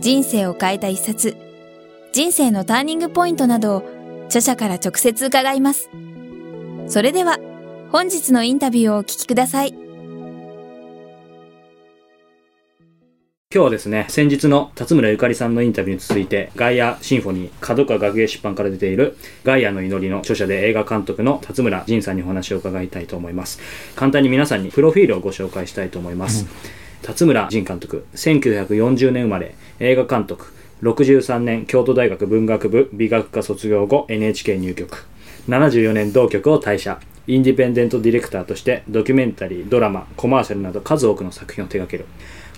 [0.00, 1.36] 人生を変えた一冊、
[2.12, 3.82] 人生のターニングポイントなどを
[4.26, 5.90] 著者から直接伺います。
[6.86, 7.38] それでは、
[7.90, 9.74] 本日のインタビューをお聞きください。
[13.54, 23.60] 今日はですね、先日の辰村ゆかりさんのインタビューに続いて、ガイアシンフォニー、角川学芸出版から出ている、ガイアの祈りの著者で映画監督の辰村仁さんにお話を伺いたいと思います。
[23.94, 26.46] 簡単に皆さんにプロフィールをご紹介したいと思います。
[26.78, 35.04] うん辰村仁監督1940年生まれ映画監督63年京都大学文学部美学科卒業後 NHK 入局。
[35.46, 36.98] 74年同局を退社。
[37.26, 42.06] インディペンデントディレクターとしてドキュメンタリードラマコマーシャルなど数多くの作品を手掛ける。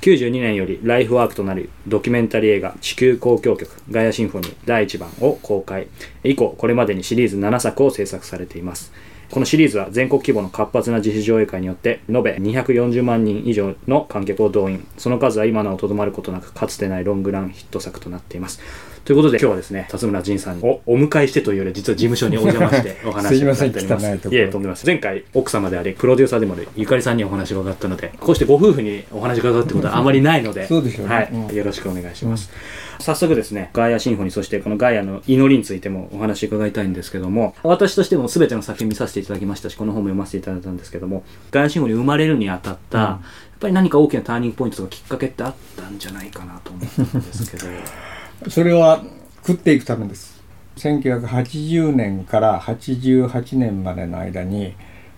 [0.01, 5.89] 92年よりライフワークとなるドキュメンタリー映画地球交響曲ガイアシンフォニー第1番を公開。
[6.23, 8.93] 以降これまでにシリーズ7作を制作されています。
[9.31, 14.87] このシリーズは全国規模の活発な自主上映会によって延べ240万人以上の観客を動員。
[14.99, 18.61] その数は今なおとどまることなくかつてないロングランヒット作となっています。
[19.05, 24.07] ということで今日はですね辰村仁さんをお迎えしてというより実は事務所にお邪魔してお話を伺っております。
[24.35, 24.87] いえとんでます。
[24.87, 47.67] 前回奥様でありプロデューサーでもあるゆかりさんにお話を伺ったのでこうしてご夫婦にお話を伺うってことはあまりないのでそうでしょう、ね、はい、うん、よろしくお願いします、うん早速ですね、ガイアシンフォニー、そしてこのガイアの祈りについてもお話伺いたいんですけども、私としても全ての作品見させていただきましたし、この本も読ませていただいたんですけども、ガイアシンフォニー生まれるにあたった、うん、やっぱり何か大きなターニングポイントとかきっかけってあったんじゃないかなと思ったんですけど。
[48.51, 49.03] それは
[49.47, 50.37] 食っていくためです。
[50.77, 54.75] 1980年から88年までの間に、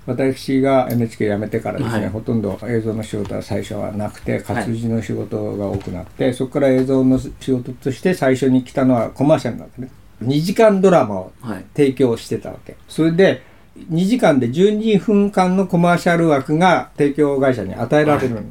[0.08, 9.90] 私が NHK 辞めてからですね、はい、ほとんど映像の仕事は最初はなくて活字の仕事が多くなって、はい、そこから映像の仕事として最初に来たのはコマーシャルなんですね。
[10.24, 11.32] 2時間ドラマを
[11.76, 13.42] 提供してたわけ、はい、それで
[13.90, 18.42] 2時間で12分間のコマーシャル枠が提供会社に与えられる、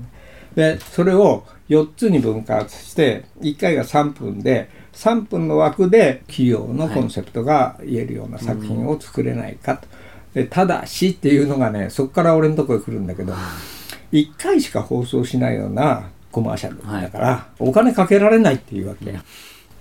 [0.55, 9.87] でそれを4つに分割して1回が3分で3分の枠で企業のコンセプトが言えるような作品を作れないかと。
[10.37, 13.33] でただしっていうのがねそこから俺のとこへ来るんだけど
[14.11, 19.19] 1回しか放送しないようなコマーシャルだから、はい、お金かけられないっていうわけ。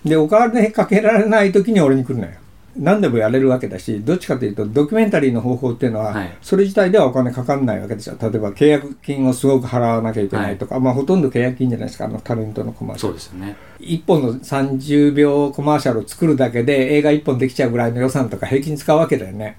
[0.03, 2.31] でお金かけられない時に俺に来るのよ。
[2.75, 8.17] 何でもやれるわけだしどっちかというとドキュメンタリーの方法っていうのは、はい、それ自体ではお金かかんないわけですよ。
[8.19, 13.13] 例えば契約金をすごく払わなきゃいけないとか、はい、まあほとんど契約金じゃないですかあのタレントのコマーシャル。
[13.19, 13.55] そうですよね。
[13.79, 19.57] 1本の30秒コマーシャルを作るだけで映画1本できちゃうぐらいの予算とか平均使うわけだよね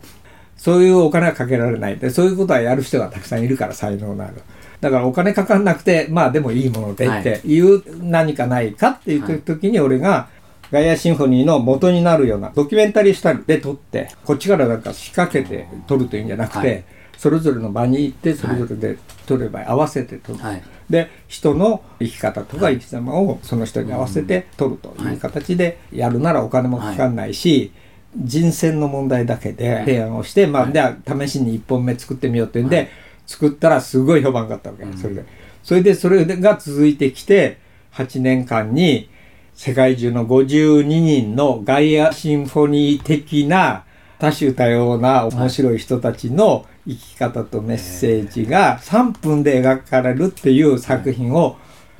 [0.58, 1.96] そういうお金はかけられない。
[1.96, 4.34] でそういうことはやる人がたくさんいるから才能のある。
[4.80, 7.58] だからお金かかんなくてまあでもいいものでってい。
[7.60, 10.28] う何かないかっていう時に俺が
[10.70, 16.84] ガイアシンフォニーの元になるようなドキュメンタリースタイルで撮ってこっちからなんか仕掛けて撮るというんじゃなくて、
[17.16, 27.72] それぞれの場に行ってそれぞれで撮れば合わせて撮る、はい、で人の生き方とか生き様をその人に合わせて撮るという形でやるならお金もかかんないし、
[28.18, 32.90] 人選の問題だけで提案をして、まあ、じゃあ試しに1本目作ってみようっていうんで、
[33.26, 35.24] 作ったらすごい評判があったわけ、それで。
[35.62, 37.58] それでそれが続いてきて、
[37.92, 39.08] 8年間に
[39.54, 43.84] 世界中の52人のガイアシンフォニー的な
[44.18, 51.56] 多種多様な面白い人たちの生き方とメッセージが3分で描かれるっていう作品を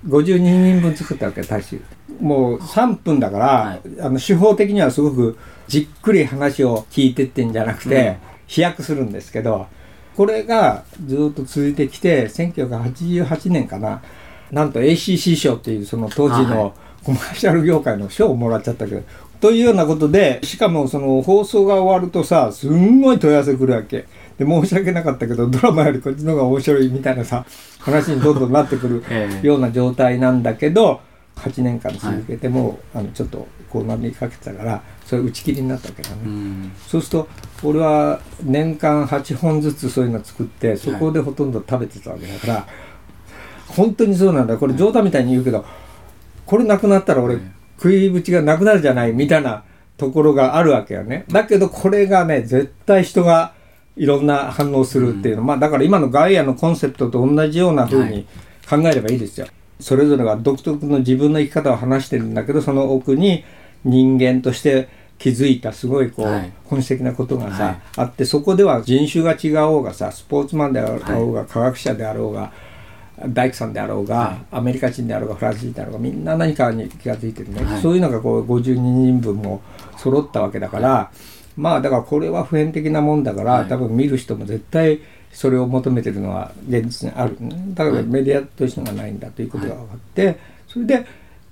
[0.07, 1.81] 52人分作ったわけ、多種。
[2.21, 9.67] もう3分だから、あの手法的にはすごくじっくり話を聞いてってんじゃなくて、飛躍するんですけど、
[10.17, 14.03] これがずっと続いてきて、1988年かな、
[14.51, 16.75] なんと ACC 賞っていうその当時の
[17.05, 19.03] コマーシャル業界の賞をもらっちゃったけど、
[19.41, 24.07] というようなことで、しかもその放送が終わるとさ、すんごい問い合わせ来るわけ。
[24.39, 27.45] で、申し訳なかったけど、ドラマよりこっちの方が面白いみたいなさ、
[27.79, 29.05] 話にどんどんなってくる
[29.47, 31.01] ような状態なんだけど、
[31.37, 37.29] 8年間続けても、はい、あのちょっとこう波かけてたからそれ打ち切りになったわけどね、うん、そうすると
[37.63, 42.65] 俺は年間8本ずつそういうの作ってそこでほとんど食べてたわけだから、はい、
[43.69, 44.57] 本当にそうなんだ。
[44.57, 45.65] これ冗談みたいに言うけど、
[46.47, 47.39] これなくなったら俺、
[47.77, 49.63] 食いぶちがなくなるじゃないみたいな
[49.97, 51.25] ところがあるわけよね。
[51.29, 53.53] だけどこれがね絶対人が
[53.97, 58.27] いろんな反応するっていうの、うん、まあだから今のガイアのコンセプトと同じような風に
[58.69, 59.47] 考えればいいですよ、
[59.79, 63.45] それぞれが独特の自分の生き方を話してるんだけどその奥に
[63.85, 64.89] 人間として
[65.19, 66.53] 気づいたすごいこう、はい。
[66.65, 67.81] 本質的なことがさ、はい。
[67.97, 72.53] あってそこでは人種が違おうがさスポーツマンであろうが、科学者であろうが
[73.29, 74.39] 大工さんであろうが、はい。
[74.53, 77.83] アメリカ人であろうがフランス人であろうがみんな何かに気が付いてるね、はい。
[77.83, 79.61] そういうのがこう52人分も
[79.97, 81.11] 揃ったわけだから、
[81.57, 83.69] まあだからこれは普遍的なもんだから、はい。
[83.69, 85.01] 多分見る人も絶対
[85.33, 90.39] それを求めてるのは現実にある、ね、だからメディアとしてのがないんだということが分かって、
[90.69, 91.07] それで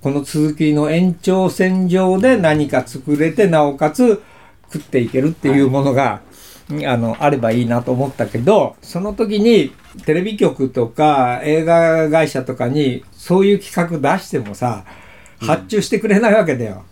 [0.07, 4.23] この続きの延長線上で何か作れてなおかつ
[4.71, 6.21] 食っていけるっていうものが、
[6.85, 9.73] あのあればいいなと思ったけどその時に
[10.05, 14.85] テレビ局とか映画会社とかにそういう企画出してもさ
[15.41, 16.85] 発注してくれないわけだよ。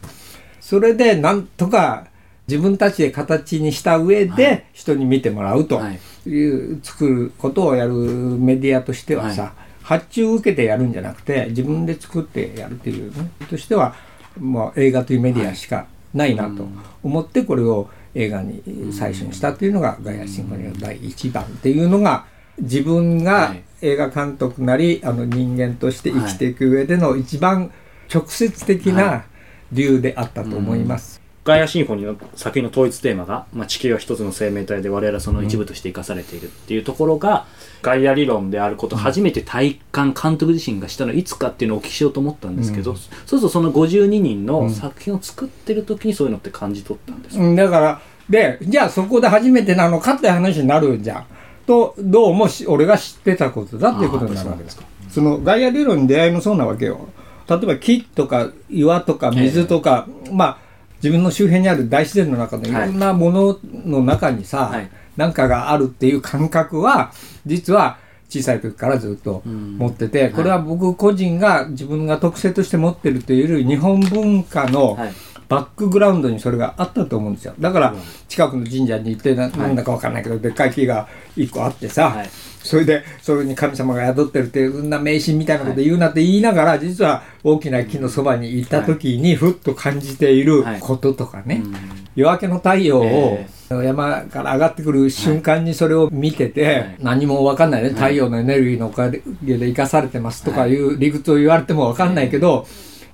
[0.60, 2.08] それでなんとか
[2.50, 6.00] 自分たちで形にした上はで人に見てもらうとはい。
[6.30, 13.30] いう作ることをやるメディアとしてはさ、はい発注を受けてやるんじゃなくて自分で作ってやるっていうね。
[13.50, 13.96] としては、
[14.40, 16.68] まあ、映画というメディアしかないなと
[17.04, 22.26] 思ってこれを映画に最初にしたっていうのが「ガイアシンフォニー」の第1番っていうのが
[22.60, 23.64] 自分がはい。
[23.82, 27.72] 映画監督なりあの人間として生きていく上での一番
[28.12, 29.26] 直接的はな
[29.72, 31.25] 理由であったと思います。
[31.46, 37.46] ガイアシンフォニーの作品の統一テーマが、まあ、地球は一つの生命体で我々はその一部として生かされているっていうところが、
[37.84, 42.98] ガイア理論であることを初めて体感監督自身がしたのはいつかっていうのをお聞きしようと思ったんですけど、うん。
[42.98, 47.56] そうするとその52人の作品を作ってる時にそういうのって感じ取ったんですか、うん。
[47.56, 51.26] だから、で、じゃあそこで初めてなのかって話になるじゃん。
[51.68, 57.08] と、どうもし俺が知ってたことだっていうことになるわけですあーやっそのガイア理論に出会いもそうなわけよ。
[57.48, 60.65] 例えば木とか岩とか水とか、まあ、
[61.06, 64.90] 自分の周辺にある大自然の中のいろんなものの中にさ、はい。
[65.16, 67.12] なんかがあるっていう感覚は、
[67.46, 69.78] 実は小さい時からずっとうん。
[69.78, 75.14] 持ってて、これは僕個人が自分が特性として持ってるというより日本文化のはい
[75.48, 77.54] バックグラウンドにそれがあったと思うんですよ。
[77.60, 78.00] だからうん。
[78.28, 82.30] 近くの神社に行ってなんだかわかんないけど、でっかい木が一個あってさ、はい。
[82.64, 90.80] それでそれに神様が宿ってるっていうそんな迷信みたいなこと言うなって言いながら、実は大きな木のそばに行った時にふっと感じているはい。
[90.80, 91.76] こととかね、うん。
[92.16, 96.96] 夜明けの太陽をえ山から上がってくる瞬間にそれを見てて、はい。
[97.00, 102.68] 何もわかんないね、太陽のエネルギーのおかげで生かされてますとかいう理屈を言われてもわかんないけど、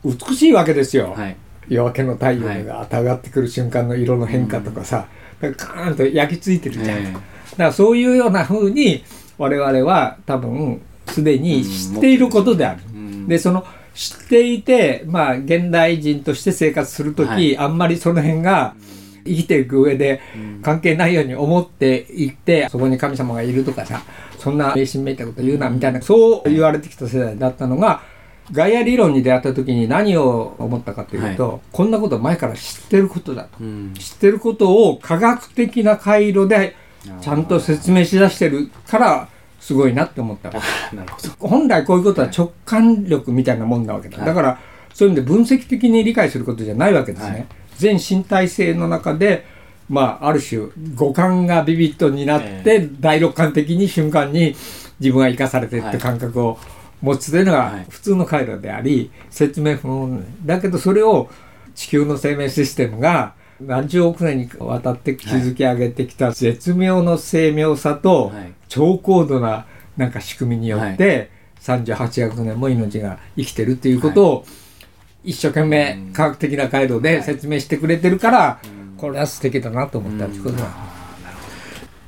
[0.04, 1.13] 美しいわけですよ。
[1.16, 1.36] はい
[1.68, 5.08] 夜明けの太陽が上がってくる瞬間の色の変化とかさ、
[5.40, 6.98] だからカーンと焼き付いてるじゃん。
[6.98, 7.13] ええ。
[7.13, 7.24] だか
[7.58, 9.04] らそういうような風に
[9.38, 12.81] 我々は多分すでに知っていることである。
[12.94, 13.28] うん。
[13.28, 17.58] でその知っていてまあ現代人として生活する時、はい。
[17.58, 18.75] あんまりその辺が
[19.25, 20.22] 生きていく上で
[20.62, 24.02] 関係ないように思っていってそこに神様がいるとかさ
[24.40, 28.02] そんな迷信めいたこと言うなみたいなそう言われてきた世代だったのが
[28.51, 33.50] ガイア理論に出会った時に何を思ったかというと、こんなこと前から知ってることだと。
[33.62, 36.75] うん知ってることを科学的な回路で
[37.21, 40.50] ちゃんと説明しだしてるからすごいなって思った。
[40.50, 40.51] あ
[40.94, 44.18] なるほど本来こういうことは直感力みたいなもんなわけだ。
[44.18, 44.59] はいだから
[44.94, 47.31] そういう意味で分析的に理解することじゃないわけですね。
[47.31, 47.45] はい
[47.81, 49.44] 全身体性の中で、
[49.89, 54.56] まあ、ある種五感がビビッドになって、え第六感的に瞬間に
[55.00, 56.59] 自分が生かされてるって感覚を
[57.01, 57.71] 持つというのはい。
[57.71, 61.29] が普通の回路であり、説明不能だけどそれを
[61.75, 68.53] 地球の生命システムが何十億年にわたって築き上げてきた絶妙の精妙さと、はい。
[68.67, 69.65] 超高度な
[69.98, 71.29] なんか仕組みによって、
[71.62, 74.46] 38億年も命が生きてるっていうことを、
[75.24, 78.60] 一生懸命科学的な回路で説明してくれてるから、
[78.98, 80.90] これは素敵だなと思ったっていうことだ。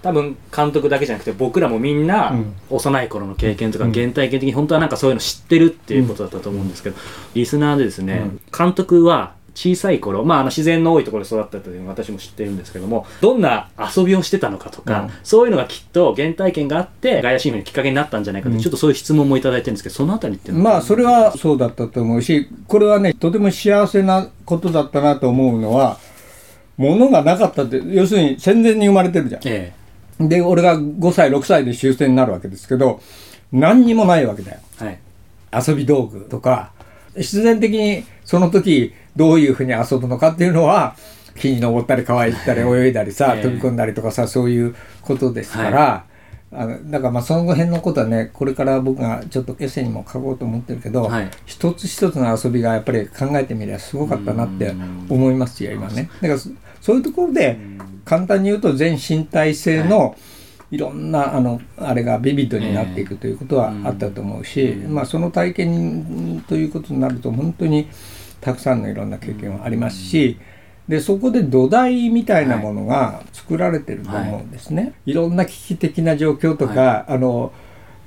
[0.03, 2.53] 多分監督だけじゃなくて僕らもみんなうん。
[2.69, 3.93] 幼い頃の経験とかうん。
[3.93, 6.97] 原体験的に本当はなんかそういうの知ってるっていうことだったと思うんですけど、
[7.33, 8.41] リスナーでですね、うん。
[8.55, 15.09] 監督は小さい頃、まあ、あの自然の多いところで育ったというのは私も知ってるんですけどもどんな遊びをしてたのかとか、うん。
[15.23, 25.97] そういうのがきっと原体験があってガイアシーフにきっかけになったんじゃないかとちょっとそういう質問もいただいてるんですけどそのあたりってまあそれはそうだったと思うしこれはねとても幸せなことだったなと思うのは
[26.77, 29.41] 物がなかったって要するに戦前に生まれてるじゃん。
[29.45, 29.73] え
[30.19, 33.01] で俺が5歳6歳で終戦になるわけですけど
[33.51, 34.59] 何にもないわけだよ。
[34.81, 34.85] え
[35.51, 35.67] はい。
[35.67, 36.71] 遊び道具とか。
[37.15, 40.95] 必然的にその時どういうふうに遊ぶのかっていうのは
[41.39, 46.05] 木に登ったり川へ行ったり 泳いだりさ、ええ飛び込んだりとかさそういうことですから、
[46.55, 51.29] あのだからまあその辺のことはねこれから僕がちょっとエッセイにも書こうと思ってるけど、はい。
[51.45, 54.73] 一つ一つの遊びがやっぱり考えてみればすごかったなって
[55.09, 56.09] 思いますよ今ね。
[56.21, 56.49] だからそ
[56.81, 57.57] そういうところで
[58.05, 60.15] 簡単に言うと全身体性の、
[60.69, 60.77] い。
[60.77, 67.87] ろんなあのあれがビビッドになっていくということはあったと思うし、まあ、その体験ということになると本当に
[68.41, 70.39] たくさんのいろんな経験はありますし、
[70.87, 74.83] でそこで土台みたいなものが作られてると思うんですね。
[74.83, 77.53] はい、いろんな危機的な状況とか、はい、あの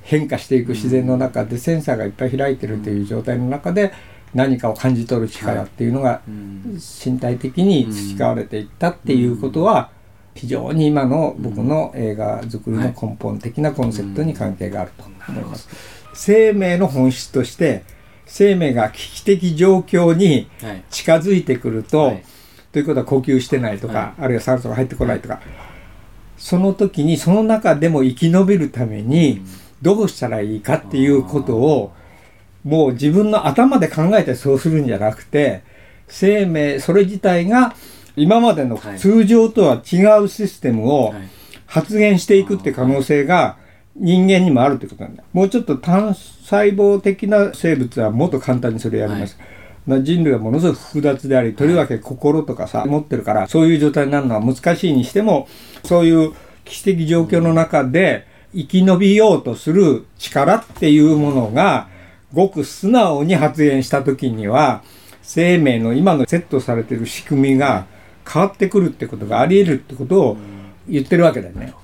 [0.03, 3.93] 変化していく自然の中でセンサーがいっぱい開いてるという状態の中で
[4.35, 9.91] 何かを感じ取る力っていうのが身体的に培われていったっていうことは
[10.35, 15.69] 非常に今の僕の映画作りの根本的なコンセプトに関係があると思います。
[16.15, 17.85] 生命の本質として
[18.27, 20.49] 生命が危機的状況に
[20.91, 22.25] 近づいてくると、はい、
[22.77, 25.41] ということは呼吸してないとか、はい、あるいは酸素が入ってこないとか、
[26.37, 29.41] その時にその中でも生き延びるために
[29.81, 31.95] どうしたらいいかっていうことを
[32.65, 35.63] もう自分の頭で考えてそうするんじゃなくて
[36.07, 37.75] 生命それ自体が
[38.15, 41.15] 今までの通常とは違うシステムを
[41.65, 43.57] 発現していくって可能性が
[43.95, 45.25] 人間にもあるということなんだ。
[45.33, 49.39] もうちょっと単細胞的な生物はもっと簡単にそれやります。
[49.39, 49.49] はい、
[49.87, 55.49] 人類はものすごく複雑であり、とりわけ心とかさ、持ってるから、そういう状態になるのは難しいにしても、
[55.85, 56.33] そういう
[56.65, 61.89] 危機的状況の中で生き延びようとする力っていうものが、
[62.33, 64.83] ごく素直に発言した時には、
[65.23, 67.87] 生命の今のセットされてる仕組みが
[68.29, 70.37] 変わってくるってことがあり得るってことを
[70.89, 71.75] 言ってるわけだよね。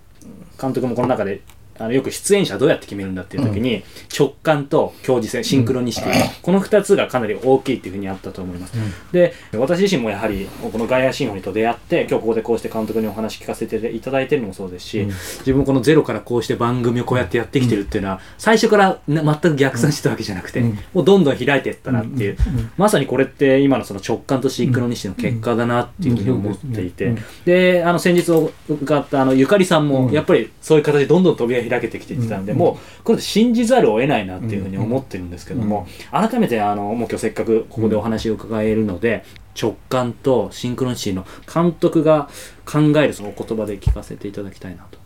[0.60, 1.40] 監督もこの中で
[1.78, 3.82] あのよく出演者どうやって決めるんだっていう時に、うん、
[4.16, 15.06] 直感と共時性シンクロニシティ、うん、この2つがかなり大きいっていうふうにあったと思います、うん、で私自身もやはりこのガイアシンフォニーと出会って今日ここでこうして監督にお話聞かせていただいてるのもそうですし、
[15.38, 20.60] 自分このゼロからこうして番組をこうやってやってきてるっていうのは最初から全く逆算してたわけじゃなくて、
[20.92, 22.36] もうどんどん開いていったなっていう、
[22.76, 28.30] まさにこれって今のその直感とシンクロニシティの結果だなっていうふうに思っていて、であの先日
[28.68, 39.24] 伺ったあのゆかりさんもやっぱりそういう形でどんどん扉開けてきていたんで、もうこれ信じざるを得ないなっていうふうに思ってるんですけども、改めてあのもう今日せっかくここでお話を伺えるので、
[39.60, 42.28] 直感とシンクロニシティの監督が
[42.64, 44.98] 考えるその言葉で聞かせていただきたいなと。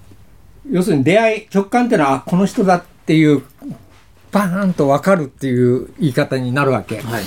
[0.71, 3.43] 要するに出会い直感っていうのはこの人だっていう
[4.33, 7.25] バーンと分かるっていう言い方になるわけ、はい、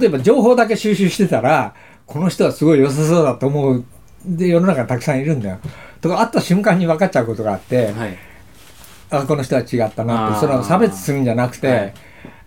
[0.00, 1.74] 例えば情報だけ収集してたら
[2.06, 3.84] この人はすごい良さそうだと思う。
[4.24, 5.58] で世の中にたくさんいるんだよ。
[6.00, 8.16] とか会った瞬間に分かっちゃうことがあって、はい、
[9.10, 11.94] あこの人は違ったなってそれは差別するんじゃなくて、はい、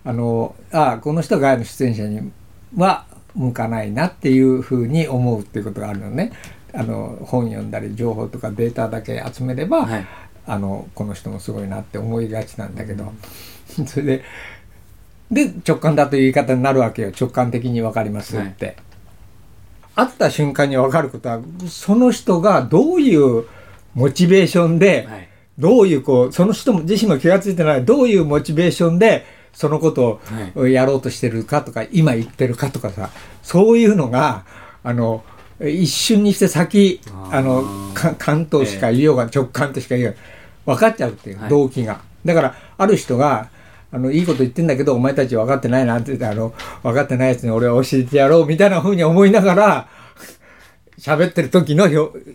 [0.04, 2.32] あのあこの人がの出演者に
[2.76, 6.32] は向かないなっていうふうに思うっていうことがあるのね。
[6.72, 10.06] あの本読んだり情報とかデータだけ集めれば、はい、
[10.46, 13.12] あのこの人もすごいなって思いがちなんだけど、
[13.78, 14.24] うん、 それで
[15.46, 17.12] で直感だという言い方になるわけよ。
[17.18, 18.66] 直感的に分かりますって。
[18.66, 18.76] はい、
[19.94, 23.44] 会った瞬間に分かることはその人がどういう
[23.94, 30.20] モチベーションで、はいどういうこう、その人も自身も気が付いてない、どういうモチベーションで、そのこと
[30.54, 33.10] をやろうとしてるかとか、はい、今言ってるかとかさ、
[33.42, 34.44] そういうのが、
[34.82, 35.24] あの、
[35.60, 37.64] 一瞬にして先、あの、
[37.94, 40.16] 関東しか言いようが、直感としか言う
[40.64, 42.00] 分かっちゃうっていう、動機が。
[42.24, 43.50] だから、ある人が、
[43.92, 49.88] あの、いいこと言ってんだけど、お前たち分かってないなって言って、あの、分かってないやつに俺は教えてやろうみたいな風に思いながら、
[50.98, 51.88] 喋ってる時の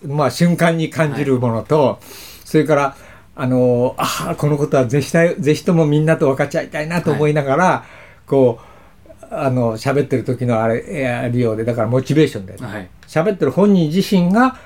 [0.08, 1.98] まあ、瞬間に感じるものと、はい、
[2.46, 2.98] それから、
[3.36, 7.86] あのああこのことはぜひぜひともみんなと分かっちゃいたいなと思いながら、は
[8.26, 14.58] い、こうあの喋ってる時のあれあるようでだからモチベーションで、ね、喋、はい、ってる本人自身が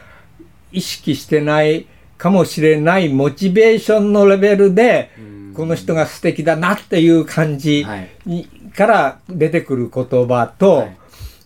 [0.71, 5.09] 意識してないかもしれないモチベーションのレベルで
[5.55, 7.85] この人が素敵だなっていう感じ
[8.25, 8.45] に、
[8.75, 10.97] から出てくる言葉と、はい、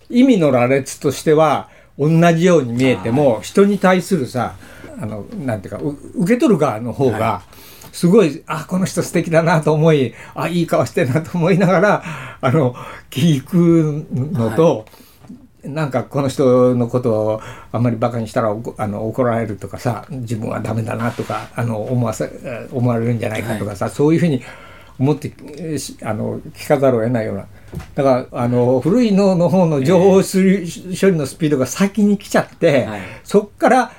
[0.09, 4.55] 意味の羅列としては同じように見えても人に対するさ
[4.99, 5.81] あのなんていうか
[6.15, 7.43] 受け取る側の方が、
[7.93, 12.03] すごい、あ、この人素敵だなと思い、あ、いい顔してるなと思いながら、
[12.41, 12.73] あの、
[13.11, 14.85] 聞くのと、
[15.63, 22.31] はい、なんかこの人のことをあんまりバカにしたらあの怒られるとかさ、自分はダメだなとか、あの、思わせ、
[22.71, 24.41] 思われるんじゃないかとかさ、はい、そういうふうに
[24.99, 25.31] 思って、
[26.01, 27.45] あの、聞かざるを得ないような。
[27.93, 33.91] だから、あの、古い脳の方の情報処理のスピードが先に来ちゃって、はい、そっから、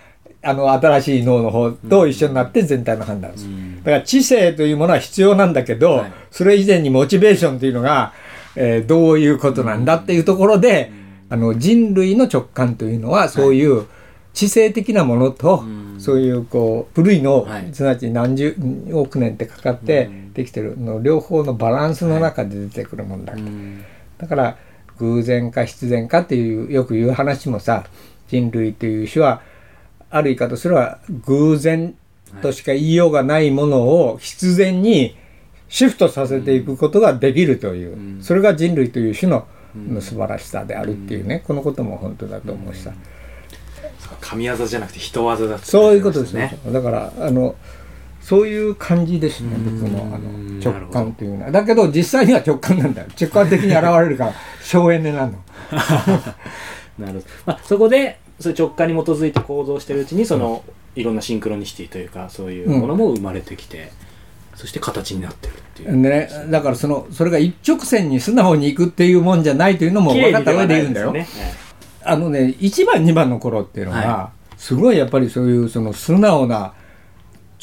[0.44, 3.52] あの、新しい脳の方と一緒になって全体の判断をする。
[3.78, 8.12] だから知性というものは必要なんだけど、はい、それ以前にモチベーションというのが、
[8.56, 10.92] えー、どういうことなんだっていうところで、
[11.28, 13.86] あの、人類の直感というのは、そういう
[14.32, 15.64] 知性的なものと、は
[15.98, 18.56] い、そういうこう、古い脳、はい、すなわち何十
[18.92, 20.78] 億年ってかかってできてる。
[20.78, 23.34] の、両方のバランスの中で出てくるもんだ。
[24.18, 24.56] だから、
[24.98, 27.84] 偶然か必然かっていう、よく言う話もさ、
[28.28, 29.40] 人類という種は、
[30.14, 31.96] ある言い方すれば偶然
[32.40, 35.16] としか言いようがないものを必然に
[35.68, 42.92] シフトさせていくことができるという、それが人類という種のの素晴らしさであるっていうね、このことも本当だと思うしさ、
[44.20, 46.58] 神業じゃなくて人技だってそういうことですね。
[46.64, 47.56] ねだからあの
[48.20, 49.80] そういう感じですねうん。
[49.80, 51.50] 僕のあの直感というのは。
[51.50, 55.32] だけど実際には直感なんだよ直感的に現れるから省エネなの。
[56.98, 60.64] なるほど、まあ、そこでそういう直感に基づいて行動してるうちにその、
[60.96, 63.92] いろんなシンクロニシティというかそういうものも生まれてきて、
[64.54, 71.12] そして形になってるっていう、でねだからそのそれが一直線に素直にいくっていうもんじゃないというのも分かった上で言うんだよ。
[71.12, 71.54] 綺麗にではない
[72.06, 76.74] あのね1番2番の頃っていうのは、はすごいやっぱりそういうその素直な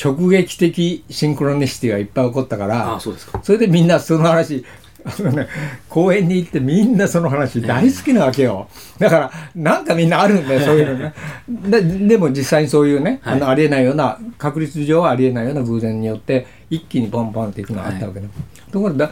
[0.03, 3.11] 直撃的シンクロニシティがいっぱい起こったかあらあそ
[3.49, 4.65] れでみんなその話
[5.05, 5.47] あのね
[5.89, 8.67] 公園に行ってみんなその話大好きなわけよ。
[8.99, 11.13] だからなんかみんなあるんだよ そういうのね。
[11.47, 13.35] ででも実際にそういうね、はい。
[13.35, 18.27] あのありえないような確率上はありえないような偶然によって一気にポンポンっていくのがあったわけね、
[18.71, 19.11] ところがだ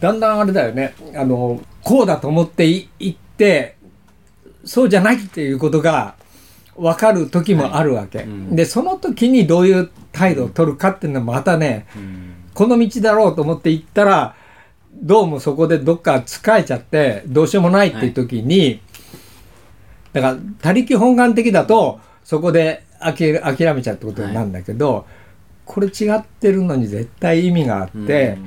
[0.00, 0.94] だんだんあれだよね。
[1.14, 3.76] あのこうだと思っていいって
[4.64, 6.14] そうじゃないっていうことが
[6.76, 8.22] 分かる時もあるわけ、い。
[8.22, 8.56] うん。
[8.56, 12.34] でその時にどういう態度を取るかっていうのはまたね、うん。
[12.54, 14.34] この道だろうと思って行ったら
[14.94, 18.80] どうもそこでどっか疲れちゃってどうしようもないっていう時に、
[20.12, 25.06] だから他力本願的だとそこで諦諦めちゃうってことになるんだけど、
[25.64, 28.38] これ違ってるのに絶対意味があって、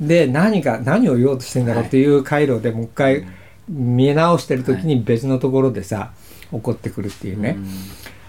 [0.00, 3.26] で何か何を言おうとしてんだろうっていう回路でもう一回
[3.68, 6.12] 見直してる時に別のところでさ
[6.50, 7.58] 起こってくるっていうね、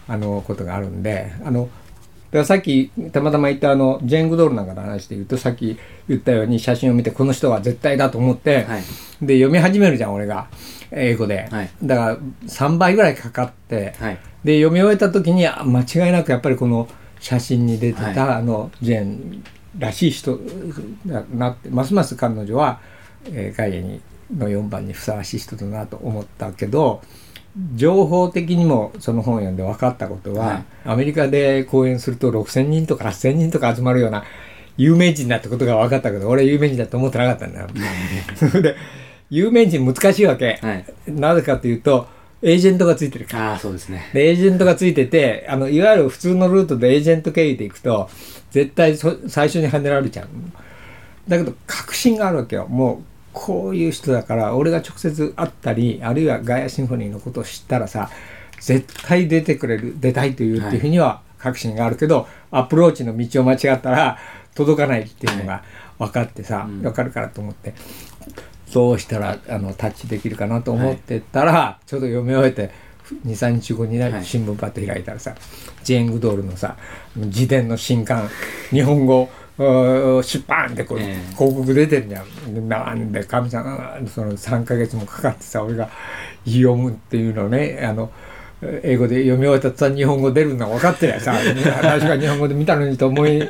[0.08, 1.81] あのことがあるんであのだ
[2.32, 8.84] からさっきたまたま言ったあのジェーン・グドールなんかの話で言うとさっき言ったように写真を見てこの人は絶対だと思って、はい。
[9.22, 10.48] で読み始めるじゃん俺が。
[10.94, 11.70] 英語で、はい。
[11.82, 14.20] だから3倍ぐらいかかって、はい。
[14.44, 16.88] で読み終えた時にあ間違いなくやっぱりこの
[17.20, 19.44] 写真に出てた、はあのジェーン
[19.78, 20.40] らしい人
[21.06, 22.82] だなってますます彼女は、
[23.26, 24.02] えー、ガイアに
[24.36, 27.02] の4番にふさわしい人だなと思ったけど
[27.76, 30.64] 情報的にもその本を読んで分かったことは、はい。
[30.86, 34.24] アメリカで講演すると6,000人とか8,000人とか集まるような
[34.78, 37.68] 有名人だってことが分かったけど俺は有名人だと思ってなかったんだよ。
[38.36, 38.76] それで
[39.30, 40.86] 有名人難しいわけ、はい。
[41.08, 42.08] なぜかというと
[42.42, 43.52] エージェントがついてるから。
[43.52, 44.10] ああそうですね。
[44.14, 48.10] でエージェントがついててあのいわゆる普通のルートでエージェント経由で行くと
[48.52, 50.28] 絶対そ最初にはねられちゃう。
[51.28, 52.68] だけど確信があるわけよ。
[52.68, 58.10] もうこういう人だから俺が直接会ったりあるいはガイアシンフォニーのことを知ったらさ
[58.60, 64.20] 絶対出てくれる出たいというっていうふうには確信があるけど、アプローチの道を間違ったら
[64.54, 65.64] 届かないっていうのが
[65.98, 66.82] 分かってさ、うん。
[66.84, 67.74] 分かるからと思って。
[68.74, 72.72] どうしたらあのタッチできるかなと思ってたら、ちょうど読み終えて
[73.26, 75.36] 23日後に新聞パッと開いたらさ
[75.84, 76.78] ジェーン・グドールのさ
[77.16, 78.30] 自伝の新刊
[78.70, 85.90] 日本語出版ってこう、ええ広告出てるじゃんでなんで神さんその3ヶ月もかかってさ俺が
[86.46, 88.12] 読むっていうのをねあの
[88.84, 91.34] 英語で読み終えた途端日本語出るの分かってりゃさ
[91.82, 93.48] 私が日本語で見たのにと思い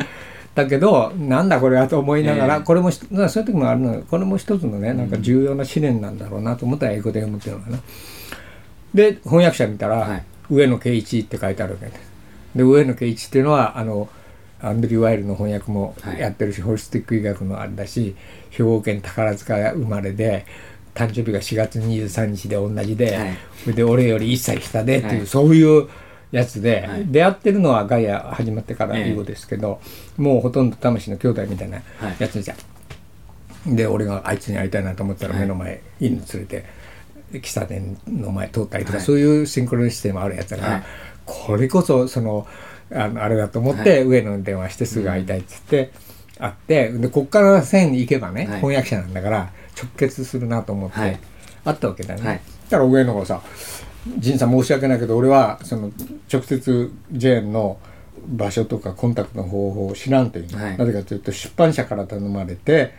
[0.55, 4.03] だけどなんだこれはと思いながら、ええこれもそういう時もあるのよ。
[4.09, 7.79] これも一つのねなんか重要な試練なんだろうなと思ったら英語で読むっていうのかな。
[8.93, 10.23] で翻訳者見たら、はい。
[10.49, 11.85] 上野圭一って書いてあるわけ。
[11.85, 11.99] です。
[12.55, 14.09] で上野圭一っていうのはあの
[14.61, 18.15] アンドリュー・ワイルの翻訳もやってるし、ホリスティック医学のあれだし
[18.51, 20.45] 兵庫県宝塚生まれで
[20.93, 23.37] 誕生日が4月23日で同じで、はい。
[23.63, 25.27] それで俺より1歳下でっていう、はい。
[25.27, 25.87] そういう
[26.31, 27.05] やつで、はい。
[27.07, 29.11] 出会ってるのはガイア始まってからええ。
[29.11, 29.79] 以後ですけど、
[30.17, 31.81] もうほとんど魂の兄弟みたいな
[32.19, 32.55] やつじゃ
[33.65, 33.75] ん。
[33.75, 35.41] で俺があいつに会いたいなと思ったらはい。
[35.43, 36.65] 目の前、犬連れて
[37.33, 39.05] 喫茶店の前通ったりとか、はい。
[39.05, 40.83] そういうシンクロニシティもあるやつだから、はい。
[41.25, 42.45] これこそその
[42.93, 45.91] あのあれだと思って、上野に電話してすぐ会いたいっつって、
[46.39, 48.59] 会ってでこっから線に行けばね、はい。
[48.59, 51.19] 翻訳者なんだから直結するなと思って、はい。
[51.63, 52.27] 会ったわけだよね。
[52.27, 52.41] はい。
[52.69, 53.41] だから上野がさ
[54.17, 55.91] 「仁さん申し訳ないけど俺はその
[56.31, 57.77] 直接ジェーンの
[58.27, 60.77] 場所とかコンタクトの方法を知らん」という、はい。
[60.77, 62.93] なぜかというと出版社から頼まれて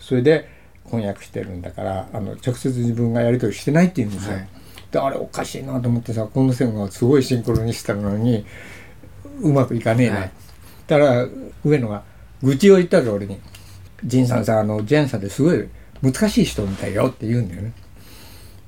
[0.00, 0.48] それで
[0.84, 4.34] 翻訳してるんだからあの直接自分がやり取りしてないって言うんですよ。
[4.34, 4.48] はい。
[4.92, 8.46] であれおかしいなと思ってさこの線がすごいシンクロにしてたのに
[9.40, 10.30] うまくいかねえな、はい。
[10.86, 11.28] だから
[11.64, 12.02] 上野が
[12.42, 13.40] 愚痴を言ったわけ俺に
[14.04, 15.68] 「仁さんさあのジェーンさんってすごい
[16.02, 17.72] 難しい人みたいよ」って言うんだよね。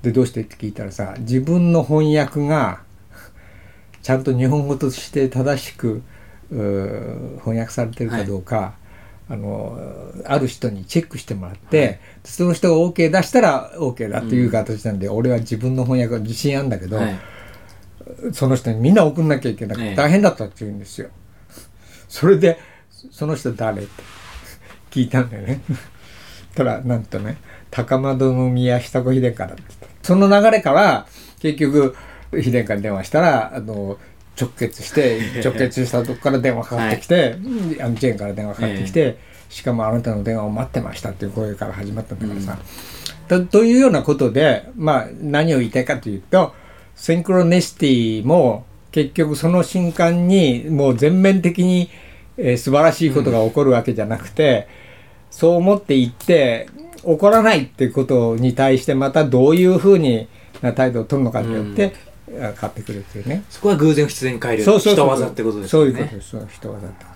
[0.03, 2.81] でどうしてって聞いたらさ自分の翻訳が
[4.03, 6.03] ちゃんと日本語として正しく
[6.49, 8.75] 翻訳されてるかどうか、
[9.29, 9.79] あの
[10.25, 17.19] ある人にチェックしてもらって、その人が OK 出したら OK だっていう形なんで、俺は自分の翻訳は自信あるんだけど、はい
[18.33, 21.11] その人にみんな送んなきゃいけなくてええ大変だったって言うんですよ。
[22.09, 22.59] それで、
[23.11, 24.03] その人誰って
[24.91, 25.61] 聞いたんだよね。
[26.55, 27.37] たら、なんとね、
[27.71, 29.57] 高円宮下子秀から
[30.03, 31.07] その流れから
[31.41, 31.95] 結局
[32.33, 33.99] 秀から電話したらあの
[34.41, 37.33] 直結して 直結したとこから電話かかってきて、はい、
[37.83, 42.59] あのジェーンから電話かかってきて、えー、しかもあなたの電話を待ってましたっていう声から始まったんだからさ、
[43.31, 43.59] うん、と。
[43.59, 46.55] というようなことで、まあ、何を言いたいかというと
[46.97, 51.91] センクロネシティも結局その瞬間にもう全面的に、
[52.37, 54.67] えー、素晴らしいことが起こるわけじゃなくて、
[55.31, 56.69] うん、そう思っていって
[57.03, 60.29] 起こらないっていうことに対してまたどういうふうに
[60.63, 61.95] な態度を取るのかによって、
[62.27, 63.45] 変わってくるっていうね。
[63.51, 65.69] そこは偶然必然に変えるそうそう人技ってことですね。
[65.69, 66.37] そういうことです。
[66.51, 67.16] 人技ってなる